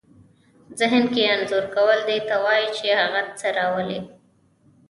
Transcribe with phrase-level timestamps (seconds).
[0.79, 3.99] ذهن کې انځور کول دې ته وايي چې هغه څه راولئ.